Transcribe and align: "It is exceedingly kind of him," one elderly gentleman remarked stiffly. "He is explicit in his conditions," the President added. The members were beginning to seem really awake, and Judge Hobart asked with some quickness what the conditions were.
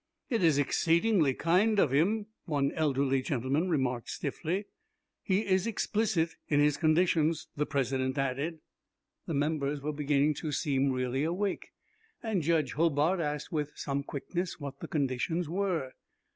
"It 0.31 0.43
is 0.43 0.57
exceedingly 0.57 1.35
kind 1.35 1.77
of 1.77 1.91
him," 1.91 2.25
one 2.45 2.71
elderly 2.71 3.21
gentleman 3.21 3.69
remarked 3.69 4.09
stiffly. 4.09 4.65
"He 5.21 5.45
is 5.45 5.67
explicit 5.67 6.37
in 6.47 6.59
his 6.59 6.75
conditions," 6.75 7.49
the 7.55 7.67
President 7.67 8.17
added. 8.17 8.61
The 9.27 9.35
members 9.35 9.79
were 9.79 9.93
beginning 9.93 10.33
to 10.41 10.51
seem 10.51 10.91
really 10.91 11.23
awake, 11.23 11.69
and 12.23 12.41
Judge 12.41 12.71
Hobart 12.73 13.19
asked 13.19 13.51
with 13.51 13.73
some 13.75 14.01
quickness 14.01 14.59
what 14.59 14.79
the 14.79 14.87
conditions 14.87 15.47
were. 15.47 15.91